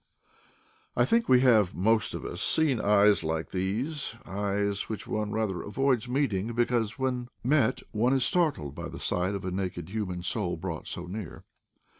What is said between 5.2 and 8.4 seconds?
rather avoids meeting, because when met one is